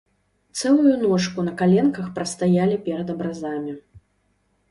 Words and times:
Цэлую 0.59 0.93
ночку 1.01 1.43
на 1.49 1.51
каленках 1.59 2.07
прастаялі 2.17 2.77
перад 2.87 3.07
абразамі. 3.15 3.73